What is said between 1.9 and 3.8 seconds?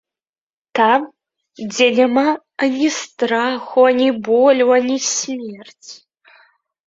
няма ані страху,